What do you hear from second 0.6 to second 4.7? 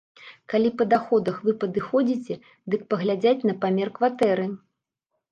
па даходах вы падыходзіце, дык паглядзяць на памер кватэры.